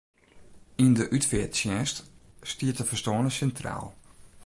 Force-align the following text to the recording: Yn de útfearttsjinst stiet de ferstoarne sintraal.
Yn 0.83 0.93
de 0.97 1.05
útfearttsjinst 1.15 1.97
stiet 2.51 2.77
de 2.79 2.85
ferstoarne 2.89 3.31
sintraal. 3.37 3.87